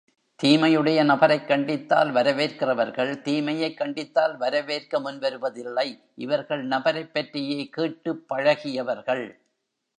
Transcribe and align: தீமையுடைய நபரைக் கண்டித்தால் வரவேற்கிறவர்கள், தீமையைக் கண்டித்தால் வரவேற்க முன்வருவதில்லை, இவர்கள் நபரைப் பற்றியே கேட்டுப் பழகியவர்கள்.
தீமையுடைய 0.43 1.03
நபரைக் 1.03 1.49
கண்டித்தால் 1.49 2.11
வரவேற்கிறவர்கள், 2.11 3.21
தீமையைக் 3.21 3.79
கண்டித்தால் 3.79 4.37
வரவேற்க 4.37 4.99
முன்வருவதில்லை, 4.99 6.01
இவர்கள் 6.15 6.65
நபரைப் 6.65 7.13
பற்றியே 7.13 7.67
கேட்டுப் 7.69 8.25
பழகியவர்கள். 8.33 9.25